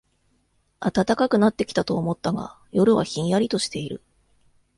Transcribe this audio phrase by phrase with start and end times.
[0.79, 4.01] 暖かくなってきたと思ったが、夜はひんやりとしている